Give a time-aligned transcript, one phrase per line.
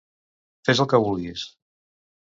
[0.69, 1.47] Fes el que vulguis.